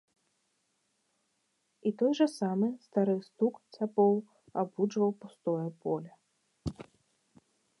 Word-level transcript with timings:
І 1.89 1.91
той 1.99 2.11
жа 2.21 2.27
самы 2.39 2.69
стары 2.87 3.15
стук 3.27 3.55
цапоў 3.75 4.13
абуджваў 4.63 5.11
пустое 5.27 5.67
поле. 5.85 6.11